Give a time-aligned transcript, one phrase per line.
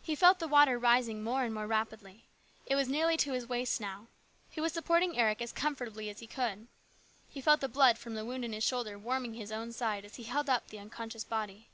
[0.00, 2.24] He felt the water rising more and more rapidly.
[2.64, 4.06] It was nearly to his waist now.
[4.48, 6.68] He was supporting Eric as comfortably as he could.
[7.28, 10.14] He felt the blood from the wound in his shoulder warming his own side as
[10.16, 11.68] he held up the unconscious body.